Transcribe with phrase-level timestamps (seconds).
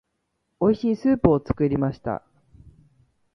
[0.59, 2.23] 美味しいスープを作りました。